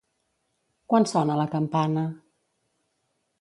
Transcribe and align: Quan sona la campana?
Quan 0.93 1.05
sona 1.11 1.35
la 1.41 1.45
campana? 1.51 2.07